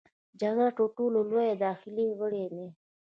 [0.39, 2.67] جګر تر ټولو لوی داخلي غړی دی.